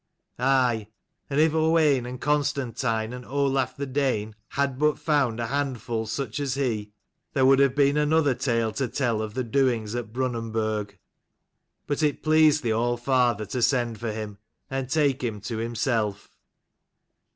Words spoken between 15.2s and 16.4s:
him to himself.